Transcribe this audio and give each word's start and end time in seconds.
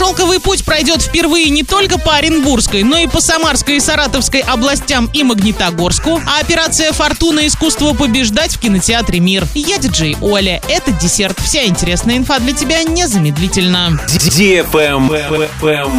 Шелковый 0.00 0.40
путь 0.40 0.64
пройдет 0.64 1.02
впервые 1.02 1.50
не 1.50 1.62
только 1.62 1.98
по 1.98 2.14
Оренбургской, 2.14 2.84
но 2.84 2.96
и 2.96 3.06
по 3.06 3.20
Самарской 3.20 3.76
и 3.76 3.80
Саратовской 3.80 4.40
областям 4.40 5.10
и 5.12 5.22
Магнитогорску. 5.22 6.22
А 6.26 6.40
операция 6.40 6.94
«Фортуна. 6.94 7.46
Искусство 7.46 7.92
побеждать» 7.92 8.56
в 8.56 8.60
кинотеатре 8.60 9.20
«Мир». 9.20 9.46
Я 9.54 9.76
диджей 9.76 10.16
Оля. 10.22 10.62
Это 10.70 10.90
десерт. 10.92 11.38
Вся 11.40 11.66
интересная 11.66 12.16
инфа 12.16 12.38
для 12.38 12.54
тебя 12.54 12.82
незамедлительно. 12.82 14.00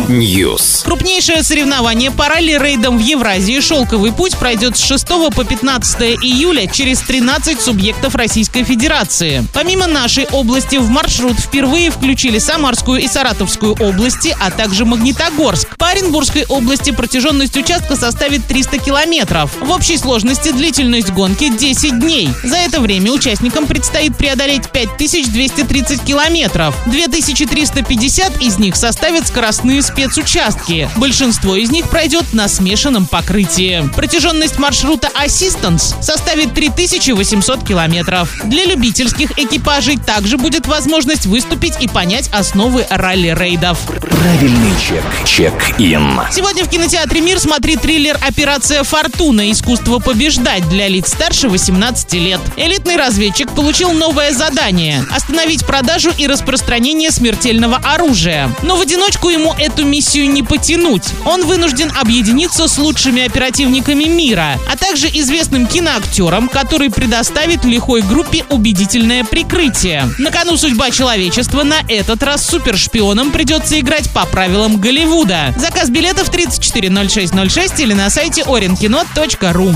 News. 0.07 0.83
Крупнейшее 0.83 1.43
соревнование 1.43 2.09
по 2.09 2.27
ралли-рейдам 2.27 2.97
в 2.97 3.01
Евразии 3.01 3.59
«Шелковый 3.59 4.13
путь» 4.13 4.35
пройдет 4.35 4.77
с 4.77 4.83
6 4.83 5.07
по 5.35 5.43
15 5.43 6.01
июля 6.23 6.65
через 6.65 7.01
13 7.01 7.61
субъектов 7.61 8.15
Российской 8.15 8.63
Федерации. 8.63 9.45
Помимо 9.53 9.85
нашей 9.85 10.25
области 10.25 10.77
в 10.77 10.89
маршрут 10.89 11.39
впервые 11.39 11.91
включили 11.91 12.39
Самарскую 12.39 12.99
и 12.99 13.07
Саратовскую 13.07 13.75
области, 13.91 14.35
а 14.39 14.49
также 14.51 14.85
Магнитогорск. 14.85 15.75
По 15.77 15.87
Оренбургской 15.89 16.45
области 16.47 16.91
протяженность 16.91 17.57
участка 17.57 17.95
составит 17.95 18.45
300 18.47 18.77
километров. 18.79 19.51
В 19.59 19.69
общей 19.71 19.97
сложности 19.97 20.51
длительность 20.51 21.11
гонки 21.11 21.55
10 21.55 21.99
дней. 21.99 22.29
За 22.43 22.55
это 22.55 22.79
время 22.79 23.11
участникам 23.11 23.67
предстоит 23.67 24.15
преодолеть 24.15 24.69
5230 24.71 26.03
километров. 26.03 26.75
2350 26.85 28.41
из 28.41 28.57
них 28.57 28.75
составят 28.75 29.27
скоростные 29.27 29.81
спецучастки. 29.81 30.89
Большинство 30.95 31.55
из 31.55 31.69
них 31.69 31.89
пройдет 31.89 32.33
на 32.33 32.47
смешанном 32.47 33.05
покрытии. 33.05 33.89
Протяженность 33.95 34.57
маршрута 34.57 35.09
Assistance 35.21 36.01
составит 36.01 36.53
3800 36.53 37.67
километров. 37.67 38.29
Для 38.45 38.65
любительских 38.65 39.37
экипажей 39.37 39.97
также 39.97 40.37
будет 40.37 40.67
возможность 40.67 41.25
выступить 41.25 41.73
и 41.81 41.87
понять 41.87 42.29
основы 42.31 42.85
ралли-рейдов. 42.89 43.77
Правильный 43.87 44.71
чек. 44.79 45.03
Чек-ин. 45.25 46.21
Сегодня 46.31 46.63
в 46.63 46.69
кинотеатре 46.69 47.21
«Мир» 47.21 47.39
смотри 47.39 47.75
триллер 47.75 48.17
«Операция 48.21 48.83
Фортуна. 48.83 49.51
Искусство 49.51 49.99
побеждать» 49.99 50.67
для 50.69 50.87
лиц 50.87 51.09
старше 51.09 51.49
18 51.49 52.13
лет. 52.13 52.39
Элитный 52.57 52.97
разведчик 52.97 53.49
получил 53.51 53.91
новое 53.93 54.31
задание– 54.33 55.03
остановить 55.15 55.65
продажу 55.65 56.11
и 56.17 56.27
распространение 56.27 57.11
смертельного 57.11 57.77
оружия. 57.77 58.53
Но 58.61 58.75
в 58.75 58.81
одиночку 58.81 59.29
ему 59.29 59.53
эту 59.57 59.85
миссию 59.85 60.29
не 60.29 60.43
потянуть. 60.43 61.03
Он 61.25 61.45
вынужден 61.45 61.91
объединиться 61.99 62.67
с 62.67 62.77
лучшими 62.77 63.25
оперативниками 63.25 64.03
мира, 64.03 64.59
а 64.71 64.77
также 64.77 65.07
известным 65.07 65.65
киноактером, 65.65 66.47
который 66.47 66.89
предоставит 66.91 67.65
лихой 67.65 68.01
группе 68.01 68.45
убедительное 68.49 69.23
прикрытие. 69.23 70.09
На 70.19 70.31
кону 70.31 70.57
судьба 70.57 70.91
человечества 70.91 71.63
на 71.63 71.79
этот 71.87 72.21
раз 72.23 72.45
супершпионам 72.45 73.31
придется 73.31 73.70
играть 73.79 74.09
по 74.11 74.25
правилам 74.25 74.77
Голливуда. 74.77 75.53
Заказ 75.57 75.89
билетов 75.89 76.29
340606 76.29 77.79
или 77.79 77.93
на 77.93 78.09
сайте 78.09 78.41
orinkino.ru. 78.41 79.75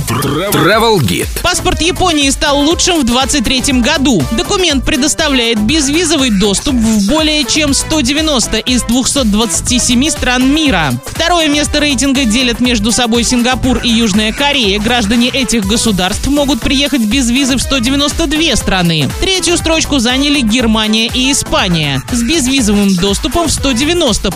Travel 0.51 0.97
Guide. 0.99 1.27
Паспорт 1.41 1.81
Японии 1.81 2.29
стал 2.29 2.59
лучшим 2.59 2.99
в 2.99 3.05
2023 3.05 3.81
году. 3.81 4.21
Документ 4.31 4.83
предоставляет 4.85 5.59
безвизовый 5.59 6.31
доступ 6.31 6.75
в 6.75 7.07
более 7.07 7.43
чем 7.45 7.73
190 7.73 8.57
из 8.57 8.83
227 8.83 10.09
стран 10.09 10.53
мира. 10.53 10.91
Второе 11.05 11.47
место 11.47 11.79
рейтинга 11.79 12.25
делят 12.25 12.59
между 12.59 12.91
собой 12.91 13.23
Сингапур 13.23 13.77
и 13.77 13.89
Южная 13.89 14.33
Корея. 14.33 14.79
Граждане 14.79 15.29
этих 15.29 15.65
государств 15.65 16.27
могут 16.27 16.61
приехать 16.61 17.01
без 17.01 17.29
визы 17.29 17.55
в 17.55 17.61
192 17.61 18.55
страны. 18.55 19.09
Третью 19.21 19.57
строчку 19.57 19.99
заняли 19.99 20.41
Германия 20.41 21.07
и 21.07 21.31
Испания 21.31 22.03
с 22.11 22.21
безвизовым 22.21 22.93
доступом 22.95 23.47
в 23.47 23.51
190 23.51 23.84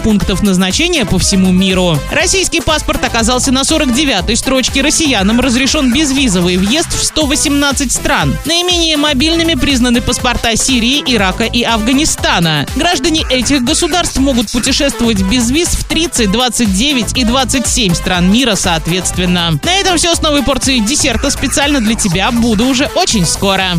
пунктов 0.03 0.43
назначения 0.43 1.05
по 1.05 1.19
всему 1.19 1.51
миру. 1.51 1.97
Российский 2.11 2.61
паспорт 2.61 3.03
оказался 3.03 3.51
на 3.51 3.61
49-й 3.61 4.35
строчке. 4.35 4.81
Россиянам 4.81 5.39
разрешен 5.39 5.91
безвизовый 5.93 6.57
въезд 6.57 6.93
в 6.93 7.03
118 7.03 7.91
стран. 7.91 8.35
Наименее 8.45 8.97
мобильными 8.97 9.55
признаны 9.55 10.01
паспорта 10.01 10.55
Сирии, 10.55 11.03
Ирака 11.05 11.43
и 11.45 11.63
Афганистана. 11.63 12.65
Граждане 12.75 13.23
этих 13.29 13.63
государств 13.63 14.17
могут 14.17 14.51
путешествовать 14.51 15.21
без 15.21 15.49
виз 15.51 15.69
в 15.69 15.83
30, 15.83 16.31
29 16.31 17.17
и 17.17 17.23
27 17.23 17.93
стран 17.93 18.31
мира 18.31 18.55
соответственно. 18.55 19.59
На 19.63 19.75
этом 19.75 19.97
все 19.97 20.15
с 20.15 20.21
новой 20.21 20.43
порцией 20.43 20.81
десерта 20.81 21.29
специально 21.29 21.81
для 21.81 21.95
тебя. 21.95 22.31
Буду 22.31 22.65
уже 22.65 22.85
очень 22.95 23.25
скоро. 23.25 23.77